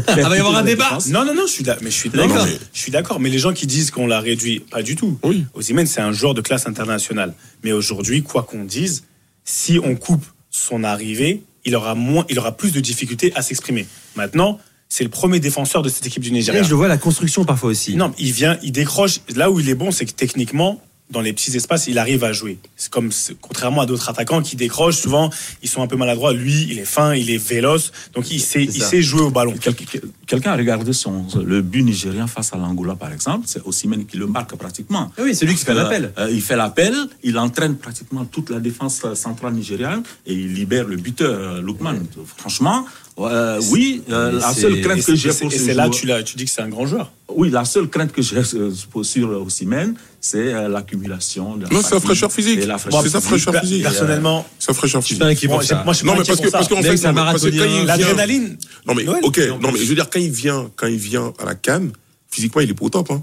[0.08, 0.84] Ah, va y avoir un débat.
[0.86, 1.08] défenses.
[1.08, 2.28] Non, non, non, je suis, d'a- mais je suis D'accord.
[2.28, 2.46] d'accord.
[2.46, 3.20] mais- Je suis d'accord.
[3.20, 5.18] Mais les gens qui disent qu'on l'a réduit, pas du tout.
[5.22, 5.44] Oui.
[5.54, 7.34] Osimhen, c'est un joueur de classe internationale.
[7.62, 9.04] Mais aujourd'hui, quoi qu'on dise,
[9.44, 13.86] si on coupe son arrivée, il aura moins, il aura plus de difficultés à s'exprimer.
[14.16, 16.60] Maintenant, c'est le premier défenseur de cette équipe du Nigeria.
[16.60, 17.94] Et je le vois à la construction parfois aussi.
[17.94, 19.20] Non, il vient, il décroche.
[19.36, 22.32] Là où il est bon, c'est que techniquement, dans les petits espaces, il arrive à
[22.32, 22.58] jouer.
[22.76, 25.30] C'est comme, contrairement à d'autres attaquants qui décrochent, souvent,
[25.62, 26.32] ils sont un peu maladroits.
[26.32, 29.54] Lui, il est fin, il est véloce, donc il sait, il jouer au ballon.
[29.60, 33.44] Quel- quel- Quelqu'un a regardé son, le but nigérien face à l'Angola, par exemple.
[33.46, 35.12] C'est Osimhen qui le marque pratiquement.
[35.18, 36.12] Oui, c'est lui qui fait Euh, l'appel.
[36.18, 40.54] euh, il fait l'appel, il entraîne pratiquement toute la défense euh, centrale nigériane et il
[40.54, 41.96] libère le buteur, Lookman.
[42.38, 42.86] Franchement,
[43.26, 45.74] euh, oui, euh, la c'est- seule crainte que c'est- j'ai c'est pour et ce c'est
[45.74, 47.12] là tu, tu dis que c'est un grand joueur.
[47.34, 51.56] oui, la seule crainte que j'ai euh, pour- sur Osimhen, c'est euh, l'accumulation.
[51.56, 52.64] de la Non, c'est sa fatigue fraîcheur physique.
[52.66, 53.82] la C'est sa fraîcheur Per- physique.
[53.82, 55.22] Personnellement, Sa fraîcheur Je suis physique.
[55.22, 55.66] pas inquiet pour moi, je
[55.98, 57.12] suis Non, pas mais parce que, parce qu'en fait, c'est
[57.86, 58.56] L'adrénaline.
[58.86, 61.44] non mais ok, non mais je veux dire quand il vient, quand il vient à
[61.44, 61.90] la Cannes,
[62.30, 63.10] physiquement il est pas au top.
[63.10, 63.22] Hein.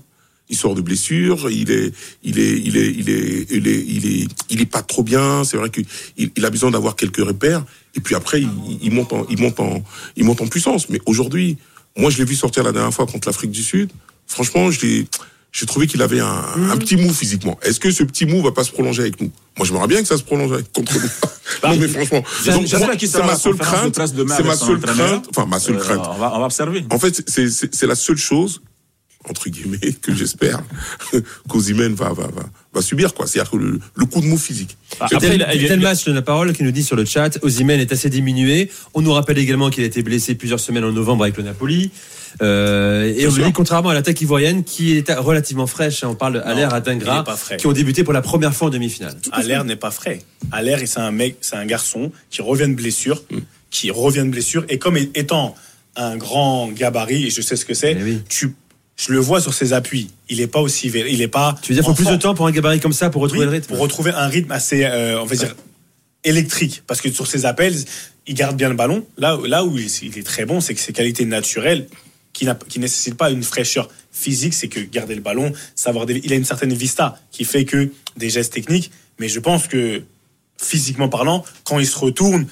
[0.52, 1.92] Il sort de blessure, il est,
[2.24, 5.44] il est, il est, il est, il est, il est, il est pas trop bien.
[5.44, 5.86] C'est vrai qu'il
[6.18, 7.64] il a besoin d'avoir quelques repères.
[8.00, 8.50] Et puis après, il,
[8.82, 9.84] il monte en, il monte en,
[10.16, 10.88] il monte en puissance.
[10.88, 11.58] Mais aujourd'hui,
[11.98, 13.90] moi je l'ai vu sortir la dernière fois contre l'Afrique du Sud.
[14.26, 15.06] Franchement, j'ai
[15.68, 17.60] trouvé qu'il avait un, un petit mou physiquement.
[17.62, 19.32] Est-ce que ce petit mou va pas se prolonger avec nous?
[19.58, 21.10] Moi, j'aimerais bien que ça se prolonge avec- contre nous.
[21.70, 22.52] non, mais franchement, c'est
[23.26, 23.94] ma seule crainte.
[24.00, 25.28] C'est ma seule crainte.
[25.36, 26.06] Enfin, ma seule Euh, crainte.
[26.10, 26.86] on, va, on va observer.
[26.90, 28.62] En fait, c'est la seule chose,
[29.28, 30.62] entre guillemets, que j'espère
[31.50, 33.28] qu'Ozimène va, va, va, va subir, quoi.
[33.28, 34.78] C'est-à-dire que le, le coup de mou physique.
[35.00, 36.96] Après, Tel, il a- il a- tel match de la parole qui nous dit sur
[36.96, 38.72] le chat, Osimhen est assez diminué.
[38.94, 41.92] On nous rappelle également qu'il a été blessé plusieurs semaines en novembre avec le Napoli.
[42.42, 43.46] Euh, et on nous sûr.
[43.46, 46.80] dit contrairement à l'attaque ivoirienne qui est relativement fraîche, hein, on parle de Aller à
[46.80, 47.26] Dingra,
[47.58, 49.16] qui ont débuté pour la première fois en demi-finale.
[49.32, 50.20] Allaire n'est pas frais.
[50.52, 53.24] Allaire, c'est un mec, c'est un garçon qui revient de blessure,
[53.72, 55.56] qui revient de blessure, et comme étant
[55.96, 58.20] un grand gabarit, et je sais ce que c'est, Eh oui.
[58.30, 58.54] tu,
[59.00, 60.10] je le vois sur ses appuis.
[60.28, 61.56] Il est pas aussi, il est pas.
[61.62, 63.46] Tu veux dire, il faut plus de temps pour un gabarit comme ça pour retrouver
[63.46, 65.56] Oui, le rythme Pour retrouver un rythme assez, euh, on va dire,
[66.26, 66.84] électrique.
[66.86, 67.76] Parce que sur ses appels,
[68.28, 69.06] il garde bien le ballon.
[69.18, 71.88] Là, là où il, est très bon, c'est que ses qualités naturelles,
[72.34, 76.06] qui ne qui nécessitent pas une fraîcheur physique, c'est que garder le ballon, savoir.
[76.10, 78.92] Il a une certaine vista qui fait que des gestes techniques.
[79.18, 80.04] Mais je pense que,
[80.58, 82.48] physiquement parlant, quand il se retourne,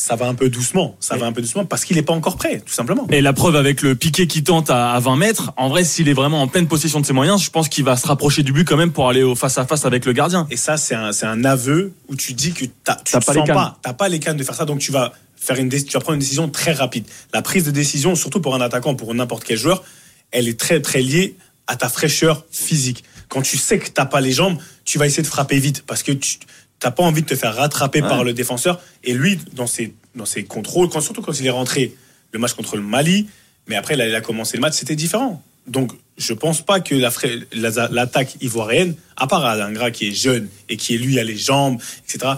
[0.00, 0.96] ça va un peu doucement.
[0.98, 3.06] Ça va un peu doucement parce qu'il n'est pas encore prêt, tout simplement.
[3.10, 6.08] Et la preuve avec le piqué qui tente à, à 20 mètres, en vrai, s'il
[6.08, 8.50] est vraiment en pleine possession de ses moyens, je pense qu'il va se rapprocher du
[8.50, 10.46] but quand même pour aller au face à face avec le gardien.
[10.50, 13.48] Et ça, c'est un, aveu où tu dis que t'as, tu te pas les sens
[13.82, 16.14] pas, pas les cannes de faire ça, donc tu vas faire une, tu vas prendre
[16.14, 17.04] une décision très rapide.
[17.34, 19.84] La prise de décision, surtout pour un attaquant, pour n'importe quel joueur,
[20.30, 21.36] elle est très très liée
[21.66, 23.04] à ta fraîcheur physique.
[23.28, 26.02] Quand tu sais que t'as pas les jambes, tu vas essayer de frapper vite parce
[26.02, 26.38] que tu
[26.80, 28.08] t'as pas envie de te faire rattraper Ouais.
[28.08, 28.80] par le défenseur.
[29.04, 31.94] Et lui, dans ses dans ses contrôles, quand, surtout quand il est rentré
[32.32, 33.28] le match contre le Mali,
[33.68, 35.40] mais après là, il a commencé le match, c'était différent.
[35.68, 40.12] Donc, je pense pas que la fra- la- l'attaque ivoirienne, à part Alingra qui est
[40.12, 42.32] jeune et qui est lui a les jambes, etc.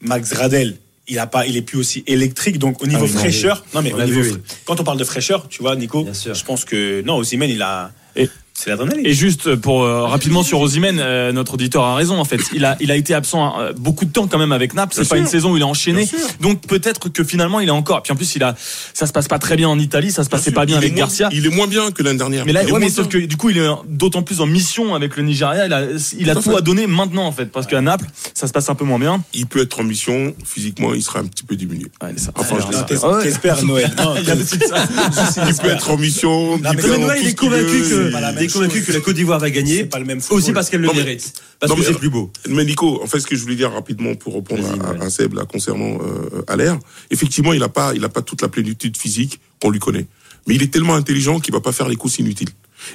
[0.00, 0.76] Max Gradel,
[1.08, 2.58] il a pas, il est plus aussi électrique.
[2.58, 4.56] Donc, au niveau oui, non, fraîcheur, non mais on au l'a niveau vu, fra- oui.
[4.66, 7.92] quand on parle de fraîcheur, tu vois, Nico, je pense que non, Osimhen, il a,
[8.14, 9.04] Et- c'est l'adrénaline.
[9.06, 12.40] Et juste pour euh, rapidement sur Osimhen, euh, notre auditeur a raison en fait.
[12.54, 14.94] Il a il a été absent euh, beaucoup de temps quand même avec Naples.
[14.94, 15.24] C'est pas sûr.
[15.24, 16.08] une saison où il a enchaîné.
[16.40, 18.02] Donc peut-être que finalement il est encore.
[18.02, 18.54] Puis en plus il a
[18.94, 20.86] ça se passe pas très bien en Italie, ça se passait pas bien Il est
[20.86, 21.28] avec moins- Garcia.
[21.32, 22.46] Il est moins bien que l'année dernière.
[22.46, 24.46] Mais là, Il est ouais, mais sauf que du coup, il est d'autant plus en
[24.46, 25.66] mission avec le Nigeria.
[25.66, 25.82] Il a,
[26.18, 26.56] il a Tout à tout fait.
[26.56, 29.22] à donner maintenant, en fait, parce qu'à Naples, ça se passe un peu moins bien.
[29.34, 31.86] Il peut être en mission, physiquement, il sera un petit peu diminué.
[32.02, 32.66] Ouais, ça- Enfin, je
[33.06, 33.22] Ouais.
[33.22, 33.90] T'espères Noël.
[35.48, 39.38] Il peut être en mission, il est convaincu que, est convaincu que la Côte d'Ivoire
[39.38, 39.84] va gagner.
[39.84, 40.20] pas le même.
[40.30, 41.32] Aussi parce qu'elle le Non, mais- mérite.
[41.60, 42.30] Parce Non, que mais- c'est plus beau.
[42.48, 44.62] Mais Nico, en fait, ce que je voulais dire rapidement pour répondre
[45.00, 46.78] à, Seb là, concernant euh, Allaire,
[47.10, 50.06] effectivement, il n'a pas, il a pas toute la plénitude physique qu'on lui connaît.
[50.46, 52.50] Mais il est tellement intelligent qu'il va pas faire les courses inutiles.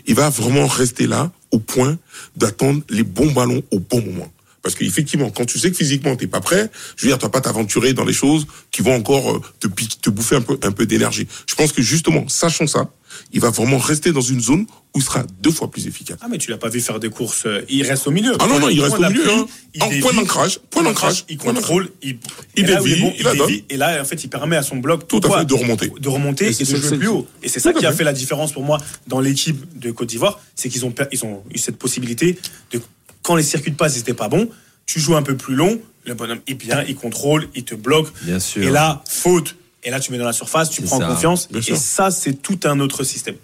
[0.08, 1.98] Il va vraiment rester là au point
[2.38, 4.32] d'attendre les bons ballons au bon moment.
[4.62, 7.30] Parce qu'effectivement, quand tu sais que physiquement t'es pas prêt, je veux dire, tu vas
[7.32, 10.60] pas t'aventurer dans les choses qui vont encore euh, te, piquer- te bouffer un peu,
[10.62, 11.28] un peu d'énergie.
[11.50, 12.92] Je pense que justement, sachant ça,
[13.34, 16.18] il va vraiment rester dans une zone où il sera deux fois plus efficace.
[16.22, 17.44] Ah, mais tu l'as pas vu faire des courses.
[17.46, 18.34] euh, Il reste au milieu.
[18.40, 19.46] Ah non, non, il reste au milieu, hein.
[19.74, 22.18] il En dévie, point d'ancrage, point d'ancrage, Il contrôle, il,
[22.58, 25.08] Il dévie, bon, il la dévie, Et là, en fait, il permet à son bloc
[25.08, 25.92] Tout à pourquoi fait, de remonter.
[25.98, 27.26] de remonter Et et, de jouer plus haut.
[27.42, 28.04] Et c'est ça qui a fait.
[28.04, 31.58] la différence pour moi dans l'équipe de Côte d'Ivoire, c'est qu'ils ont, ils ont eu
[31.58, 32.38] cette possibilité
[32.74, 32.82] de,
[33.22, 34.50] quand les circuits de passe n'étaient pas bons,
[34.86, 38.08] tu joues un peu plus long, le bonhomme est bien, il contrôle, il te bloque.
[38.24, 38.64] Bien sûr.
[38.64, 39.56] Et là, faute.
[39.84, 41.48] Et là, tu mets dans la surface, tu prends ça, confiance.
[41.50, 41.78] bien Et sûr.
[41.78, 43.36] ça, c'est tout un autre système.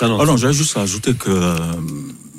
[0.00, 1.54] Ah non, Oh non, juste ajouter que euh,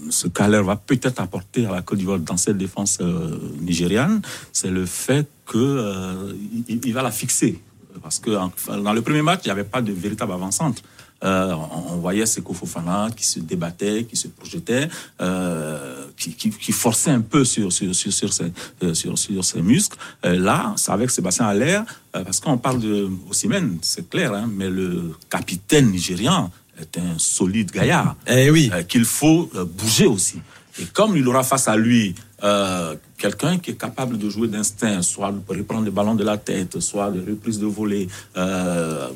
[0.09, 4.69] ce qu'Aler va peut-être apporter à la Côte d'Ivoire dans cette défense euh, nigériane, c'est
[4.71, 6.33] le fait que euh,
[6.67, 7.59] il, va la fixer.
[8.01, 10.81] Parce que en- dans le premier match, il n'y avait pas de véritable avant-centre.
[11.23, 14.89] Euh, on, on voyait Seko Fofana qui se débattait, qui se projetait,
[15.21, 18.51] euh, qui, qui, qui forçait un peu sur, sur, sur, sur, ses,
[18.83, 19.97] euh, sur, sur ses muscles.
[20.25, 21.79] Euh, là, c'est avec Sébastien Aller,
[22.15, 27.17] euh, parce qu'on parle de Osimhen, c'est clair, hein, mais le capitaine nigérian est un
[27.17, 28.69] solide gaillard Eh oui.
[28.73, 30.39] euh, qu'il faut euh, bouger aussi.
[30.79, 35.01] Et comme il aura face à lui euh, quelqu'un qui est capable de jouer d'instinct,
[35.01, 39.07] soit de reprendre le ballon de la tête, soit de reprise de volée, euh,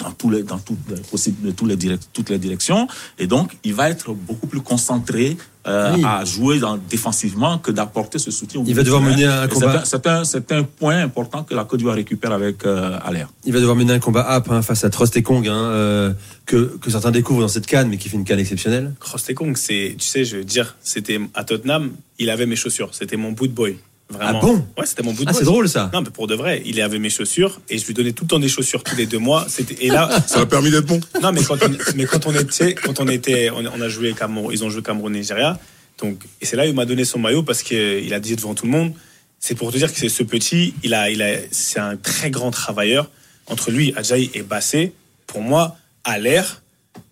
[0.00, 2.88] dans, tous les, dans toutes, les possibles, de tous les direct, toutes les directions.
[3.18, 5.36] Et donc, il va être beaucoup plus concentré
[5.66, 6.02] euh, Oui.
[6.04, 8.60] à jouer dans, défensivement que d'apporter ce soutien.
[8.60, 9.82] au Il va de devoir mener un combat.
[9.84, 13.28] C'est un, c'est un, point important que la Côte d'Ivoire récupère avec euh, Allaire.
[13.44, 16.12] Il va devoir mener un combat âpre hein, face à Trost et Kong, hein, euh,
[16.46, 18.94] que, que certains découvrent dans cette canne, mais qui fait une canne exceptionnelle.
[19.36, 22.90] Kong, c'est, tu sais, je veux dire, c'était à Tottenham, il avait mes chaussures.
[22.92, 23.78] C'était mon boot boy.
[24.10, 24.40] Vraiment.
[24.42, 25.38] Ah bon Ouais, c'était mon boot Ah, boy.
[25.38, 25.90] c'est drôle ça.
[25.92, 28.28] Non, mais pour de vrai, il avait mes chaussures et je lui donnais tout le
[28.28, 29.46] temps des chaussures tous les deux mois.
[29.48, 31.00] C'était et là, Ça l'a permis d'être bon.
[31.22, 34.12] non, mais quand on, mais quand on était, quand on était, on, on a joué
[34.12, 35.58] Cameroun, ils ont joué Cameroun Nigeria.
[35.98, 38.54] Donc et c'est là où il m'a donné son maillot parce qu'il a dit devant
[38.54, 38.92] tout le monde.
[39.38, 42.30] C'est pour te dire que c'est ce petit, il a, il a, c'est un très
[42.30, 43.08] grand travailleur.
[43.46, 44.92] Entre lui, Ajayi et Bassé,
[45.26, 46.62] pour moi, à l'air,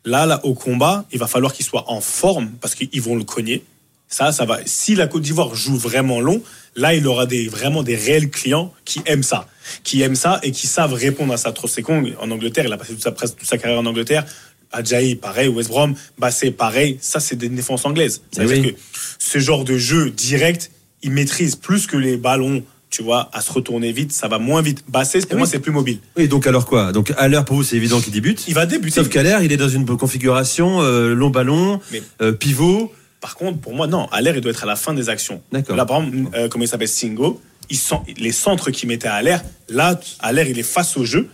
[0.04, 3.24] là, là, au combat, il va falloir qu'il soit en forme parce qu'ils vont le
[3.24, 3.64] cogner.
[4.08, 4.58] Ça, ça va.
[4.66, 6.42] Si la Côte d'Ivoire joue vraiment long,
[6.78, 9.46] là, il aura des, vraiment des réels clients qui aiment ça.
[9.84, 11.52] Qui aiment ça et qui savent répondre à ça.
[11.52, 14.24] Trossé-Kong, en Angleterre, il a passé toute sa, presque toute sa carrière en Angleterre.
[14.72, 15.48] Ajayi, pareil.
[15.48, 16.98] West Brom, Bassé, pareil.
[17.00, 18.22] Ça, c'est des défenses anglaises.
[18.30, 18.72] C'est-à-dire oui.
[18.72, 18.78] que
[19.18, 20.70] ce genre de jeu direct,
[21.02, 24.12] il maîtrise plus que les ballons, tu vois, à se retourner vite.
[24.12, 24.84] Ça va moins vite.
[24.88, 25.50] Bassé, pour moi, oui.
[25.50, 25.98] c'est plus mobile.
[26.16, 26.92] Et donc alors quoi?
[26.92, 28.44] Donc à l'heure pour vous c'est évident qu'il débute.
[28.48, 28.96] Il va débuter.
[28.96, 32.92] Sauf qu'à l'air il est dans une configuration euh, long ballon, Mais- euh, pivot.
[33.20, 34.06] Par contre, pour moi, non.
[34.10, 35.42] À l'air, il doit être à la fin des actions.
[35.52, 35.76] D'accord.
[35.76, 39.20] Là, par exemple, euh, comment il s'appelle Singo, il sent, les centres qu'il mettait à
[39.22, 41.28] l'air, là, à l'air, il est face au jeu.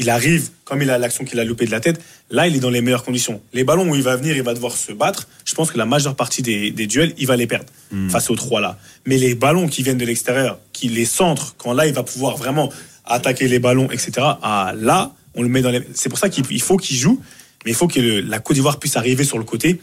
[0.00, 2.60] il arrive, comme il a l'action qu'il a loupé de la tête, là, il est
[2.60, 3.40] dans les meilleures conditions.
[3.52, 5.26] Les ballons où il va venir, il va devoir se battre.
[5.44, 7.66] Je pense que la majeure partie des, des duels, il va les perdre
[8.08, 8.78] face aux trois là.
[9.06, 12.36] Mais les ballons qui viennent de l'extérieur, qui les centrent, quand là, il va pouvoir
[12.36, 12.72] vraiment
[13.04, 14.12] attaquer les ballons, etc.
[14.42, 15.82] Ah, là, on le met dans les.
[15.94, 17.20] C'est pour ça qu'il il faut qu'il joue,
[17.64, 19.80] mais il faut que le- la Côte d'Ivoire puisse arriver sur le côté,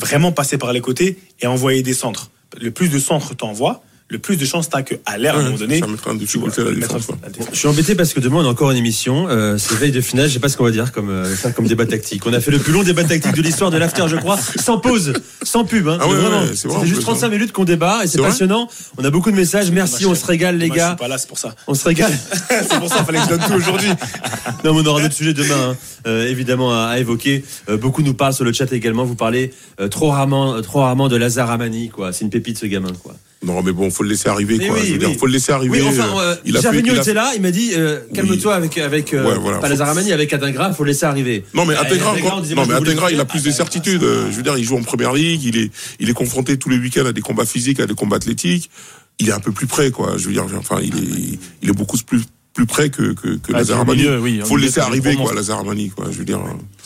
[0.00, 2.30] vraiment passer par les côtés et envoyer des centres.
[2.60, 5.56] Le plus de centres t'envoies, le plus de chances t'as qu'à l'air, à un moment
[5.56, 7.14] donné, ça mettra en tu vois, difficulté la mettre défense, ouais.
[7.22, 7.48] la défense.
[7.52, 9.26] Je suis embêté parce que demain on a encore une émission.
[9.28, 10.28] Euh, c'est veille de finale.
[10.28, 12.24] Je sais pas ce qu'on va dire comme euh, comme débat tactique.
[12.26, 14.78] On a fait le plus long débat tactique de l'histoire de l'after, je crois, sans
[14.78, 15.88] pause, sans pub.
[15.88, 15.98] Hein.
[16.00, 17.30] Ah ouais, vraiment, ouais, c'est juste plus, 35 hein.
[17.30, 18.68] minutes qu'on débat et c'est passionnant.
[18.96, 19.70] On a beaucoup de messages.
[19.70, 20.88] Merci, on se régale les Moi, Je gars.
[20.88, 21.54] suis pas là, c'est pour ça.
[21.66, 22.12] On se régale.
[22.48, 23.90] c'est pour ça, fallait que je donne tout aujourd'hui.
[24.64, 27.44] Non, mais on aura d'autres sujets demain, hein, euh, évidemment, à, à évoquer.
[27.68, 29.04] Euh, beaucoup nous parlent sur le chat également.
[29.04, 32.12] Vous parlez euh, trop rarement, euh, trop rarement de Lazare Amani, quoi.
[32.12, 33.14] C'est une pépite, ce gamin, quoi.
[33.46, 34.76] Non, mais bon, faut le laisser arriver, Mais quoi.
[34.76, 35.16] oui, Je veux dire, oui.
[35.18, 35.80] faut le laisser arriver.
[35.80, 37.32] Oui, enfin, euh, il a fait, il a- était là.
[37.36, 39.60] Il m'a dit, euh, calme-toi avec avec euh, Ouais, voilà,
[40.08, 41.44] faut- avec Adingra, faut laisser arriver.
[41.54, 41.74] Non mais
[42.42, 44.02] disait, non mais Atengra, il a plus de certitude.
[44.02, 46.68] Euh, Je veux dire, il joue en première ligue, il est, il est confronté tous
[46.68, 48.70] les week-ends à des combats physiques, à des combats athlétiques.
[49.18, 50.14] Il est un peu plus près, quoi.
[50.18, 52.20] Je veux dire, enfin, il est, il est beaucoup plus
[52.56, 53.98] plus près que que, que Ah, Lazare au Armani.
[54.02, 56.06] milieu, oui, au Faut le laisser arriver, quoi, Lazare Armani, quoi.
[56.10, 56.40] Je veux dire,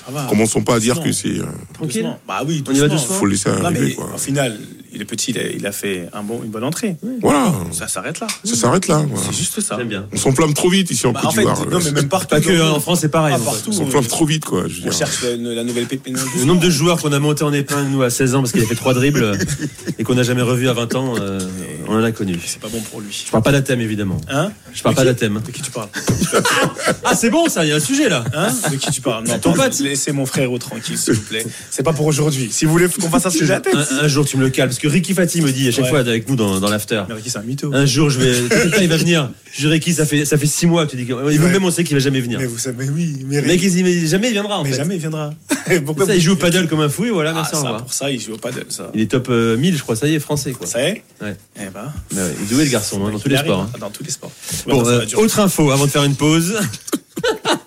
[0.05, 0.27] Ça va.
[0.29, 1.07] commençons pas à dire Doucement.
[1.11, 1.39] que c'est.
[1.41, 2.11] euh, Tranquille.
[2.27, 3.01] Bah oui, On y va doucement.
[3.01, 3.15] doucement.
[3.17, 4.11] Faut le laisser Non, arriver, quoi.
[4.15, 4.59] au final,
[4.93, 6.97] il est petit, il a, il a fait un bon, une bonne entrée.
[7.23, 8.27] Voilà, Ça s'arrête là.
[8.43, 9.05] ça s'arrête là.
[9.27, 9.77] C'est juste ça.
[9.79, 10.07] J'aime bien.
[10.13, 11.67] On s'enflamme trop vite ici en Bah, Côte en fait, d'Ivoire.
[11.71, 12.27] non, mais même partout.
[12.35, 13.35] Pas que hein, en France, c'est pareil.
[13.37, 13.47] Ah, donc.
[13.47, 13.71] partout.
[13.71, 14.65] On s'enflamme trop vite, quoi.
[14.67, 14.93] Je veux On dire.
[14.99, 16.19] cherche la, la nouvelle pépine.
[16.41, 18.63] Le nombre de joueurs qu'on a monté en épingle, nous, à 16 ans, parce qu'il
[18.63, 19.37] a fait trois dribbles, euh,
[20.01, 21.39] et qu'on n'a jamais revu à 20 ans, euh,
[21.87, 22.37] on en a connu.
[22.45, 23.23] C'est pas bon pour lui.
[23.27, 24.21] Je parle pas d'Athème, évidemment.
[24.29, 25.41] Hein Je parle pas d'Athème.
[25.61, 25.89] Qui tu parles
[27.05, 28.25] Ah, c'est bon, ça, il y a un sujet, là.
[28.35, 28.49] Hein?
[28.71, 29.25] De qui tu parles?
[29.27, 29.79] Non, Ton pote.
[29.81, 31.45] Laissez mon frère tranquille, s'il vous plaît.
[31.71, 32.49] C'est pas pour aujourd'hui.
[32.51, 33.75] Si vous voulez qu'on fasse un sujet à tête.
[33.75, 35.85] Un, un jour, tu me le cales, parce que Ricky Fati me dit à chaque
[35.85, 35.91] Ouais.
[35.91, 37.03] fois avec nous dans, dans l'after.
[37.09, 37.71] Mais Ricky, c'est un mytho.
[37.75, 38.33] Un jour, je vais.
[38.81, 39.31] Il va venir.
[39.59, 41.07] Ricky, ça fait, ça fait six mois que tu dis.
[41.07, 42.39] que- Et vous-même, on sait qu'il va jamais venir.
[42.39, 44.77] Mais vous savez, mais oui, mais, mec, il mais jamais il viendra, en mais fait.
[44.77, 45.35] jamais il viendra.
[45.87, 47.63] Pour ça, il joue au paddle comme un fou, et voilà, Ah, merci, au ça,
[47.65, 47.83] revoir.
[47.83, 48.91] pour ça, il joue au paddle, ça.
[48.95, 50.67] Il est top euh, 1000, je crois, ça y est, français, quoi.
[50.67, 51.37] Ça y est Ouais.
[51.57, 51.71] Eh ben.
[51.75, 53.61] Bah ouais, il est doué, le garçon, hein, dans tous les sports.
[53.61, 53.71] hein.
[53.75, 54.33] hein, Dans tous les sports.
[54.67, 56.55] Bon, Ouais, ça euh, autre info avant de faire une pause.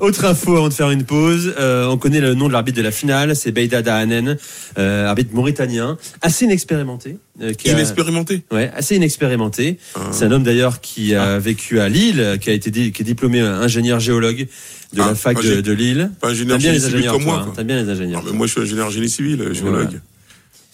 [0.00, 1.54] autre info avant de faire une pause.
[1.58, 4.36] Euh, on connaît le nom de l'arbitre de la finale, c'est Beida Dahanen,
[4.78, 7.18] euh, arbitre mauritanien, assez inexpérimenté.
[7.42, 8.42] euh, qui a- Inexpérimenté.
[8.50, 9.78] Ouais, assez inexpérimenté.
[9.94, 10.00] Ah.
[10.10, 13.40] C'est un homme d'ailleurs qui a vécu à Lille, qui a été qui est diplômé
[13.40, 14.46] euh, ingénieur géologue
[14.92, 16.10] de Ah, la fac pas de, Lille.
[16.20, 17.46] Pas ingénieur génie civil comme moi.
[17.58, 17.62] hein.
[17.64, 18.22] bien les Non, ingénieurs.
[18.24, 20.00] mais moi, je suis ingénieur génie civil, euh, géologue.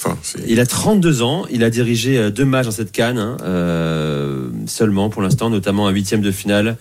[0.04, 0.40] Enfin, c'est.
[0.48, 4.48] Il a 32 ans, il a dirigé euh, deux matchs dans cette canne, hein, euh,
[4.66, 6.76] seulement pour l'instant, notamment un huitième de finale,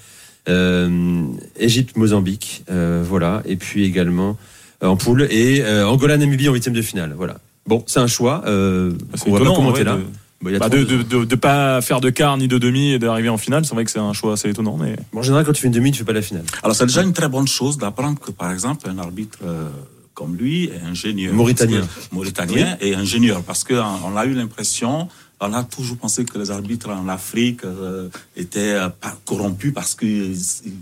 [0.50, 1.24] euh,
[1.60, 4.38] Égypte-Mozambique, euh, voilà, et puis également
[4.84, 7.38] euh, en poule, et euh, Angola-Namibie en huitième de finale, voilà.
[7.68, 9.98] Bon, c'est un choix, euh, C'est qu'on va pas commenter ouais, là.
[9.98, 10.04] de-
[10.44, 10.98] Bah, de, 32 ans.
[10.98, 13.76] de, de, de pas faire de quart ni de demi et d'arriver en finale, c'est
[13.76, 14.76] vrai que c'est un choix assez étonnant.
[14.78, 16.44] Mais Bon, en général, quand tu fais une demi, tu fais pas la finale.
[16.64, 19.70] Alors c'est déjà une très bonne chose d'apprendre que par exemple un arbitre euh,
[20.16, 21.36] comme lui est ingénieur.
[21.36, 21.82] Mauritanien.
[22.12, 25.08] Mauritanien et ingénieur parce que on on a eu l'impression
[25.42, 28.90] on a toujours pensé que les arbitres en Afrique euh, étaient euh,
[29.26, 30.36] corrompus parce qu'ils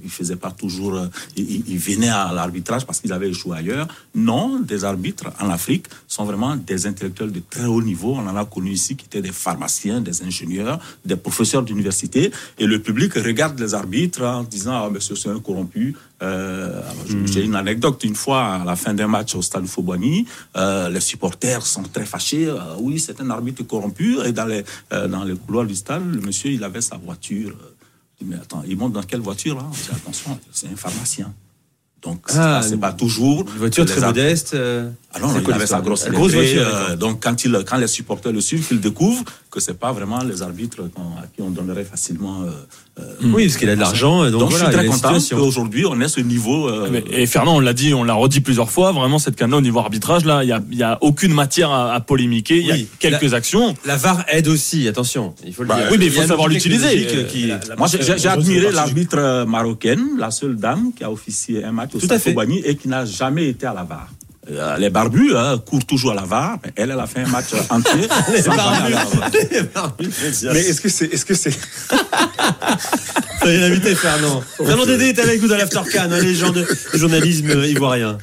[0.04, 3.88] ils faisaient pas toujours, euh, ils, ils venaient à l'arbitrage parce qu'ils avaient échoué ailleurs.
[4.14, 8.16] Non, des arbitres en Afrique sont vraiment des intellectuels de très haut niveau.
[8.16, 12.32] On en a connu ici qui étaient des pharmaciens, des ingénieurs, des professeurs d'université.
[12.58, 15.96] Et le public regarde les arbitres en disant ah monsieur c'est un corrompu.
[16.22, 16.82] Euh,
[17.26, 20.26] J'ai une anecdote une fois à la fin d'un match au stade Fobani,
[20.58, 22.48] euh, les supporters sont très fâchés.
[22.48, 24.18] Euh, oui, c'est un arbitre corrompu.
[24.26, 27.54] Et dans les euh, dans les couloirs du stade, le monsieur il avait sa voiture.
[28.20, 30.76] Je dis, mais attends, il monte dans quelle voiture là On dit, attention, c'est un
[30.76, 31.34] pharmacien.
[32.02, 34.54] Donc Ah, pas- c'est pas toujours Une voiture très modeste.
[34.54, 36.66] euh, ah non, il avait sa grosse, grosse voiture.
[36.66, 40.24] euh, donc quand, il, quand les supporters le suivent, qu'ils découvrent que c'est pas vraiment
[40.24, 40.82] les arbitres
[41.22, 42.44] à qui on donnerait facilement.
[42.44, 42.52] euh,
[43.22, 46.00] Oui, parce qu'il a de l'argent, donc, donc, voilà, je suis très content qu'aujourd'hui on
[46.02, 46.68] ait ce niveau.
[46.70, 49.54] euh, Mais- Et Fernand, on l'a dit, on l'a redit plusieurs fois, vraiment cette canne
[49.54, 52.58] au niveau arbitrage, là, il y a, aucune matière à, à polémiquer.
[52.60, 52.88] Il y a Oui.
[53.00, 53.76] quelques actions.
[53.86, 55.88] La VAR aide aussi, attention, il faut le dire.
[55.92, 57.08] oui, mais il faut savoir l'utiliser.
[57.30, 61.72] qui- Moi, j'ai euh, admiré l'arbitre euh, marocaine, la seule dame qui a officié un
[61.72, 62.36] match au Tout à fait.
[62.66, 64.08] Et qui n'a jamais été à la VAR.
[64.52, 67.28] Euh, les barbus hein, courent toujours à la VAR, mais elle, elle a fait un
[67.28, 68.08] match entier.
[68.10, 69.06] à la
[69.74, 69.96] VAR.
[70.00, 71.06] Mais est-ce que c'est.
[71.06, 71.52] Est-ce que c'est.
[73.42, 74.44] Soyez l'invité, Fernand.
[74.58, 78.18] Fernand Dédé est avec nous dans l'After Can, hein, légende du journalisme euh, ivoirien.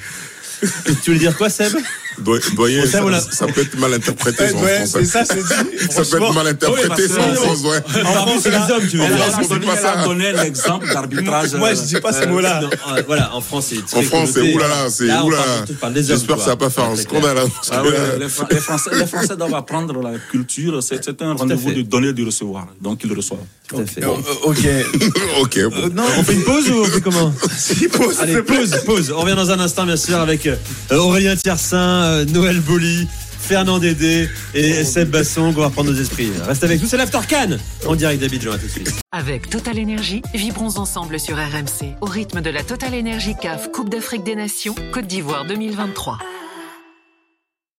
[0.61, 0.69] Tu
[1.07, 1.77] voulais dire quoi, Seb?
[2.19, 3.21] Bon, ça, ça, voilà.
[3.21, 4.91] ça peut être mal interprété ça, en Ouais, France.
[4.95, 5.87] c'est ça, c'est dit.
[5.91, 8.03] Ça peut être mal interprété Oui, en que- France, ouais.
[8.05, 9.15] En France, c'est les hommes, tu veux dire.
[9.23, 10.05] a- France, pas ça.
[10.05, 11.55] donné l'exemple d'arbitrage.
[11.55, 12.61] Moi, je dis pas ce mot-là.
[12.63, 15.65] Non, euh, voilà, en France, c'est En France, c'est oulala, c'est oulala.
[15.95, 16.57] J'espère que ça va vois.
[16.57, 17.39] pas faire un scandale.
[17.39, 17.83] hein, Ah
[18.19, 20.83] les, Fra- les Français, doivent apprendre la culture.
[20.83, 22.67] C'est un rendez-vous de donner et de recevoir.
[22.81, 23.41] Donc, ils le reçoivent.
[23.69, 24.05] Tout à fait.
[24.05, 24.09] Euh,
[24.45, 24.59] Ok.
[25.41, 25.89] ok, bon.
[25.95, 27.33] Non, On fait une pause ou on fait comment
[27.93, 29.13] pause, Allez, pause, pause.
[29.17, 30.57] On revient dans un instant, bien sûr, avec euh,
[30.93, 33.07] Aurélien Tiersin, euh, Noël Boli,
[33.39, 35.43] Fernand Dédé et Seb Basson.
[35.43, 36.31] On va reprendre nos esprits.
[36.47, 38.53] Reste avec nous, c'est l'After Cannes en direct d'Abidjan.
[38.53, 38.93] À tout de suite.
[39.13, 43.91] Avec Total Énergie, vibrons ensemble sur RMC au rythme de la Total Énergie CAF Coupe
[43.91, 46.19] d'Afrique des Nations Côte d'Ivoire 2023.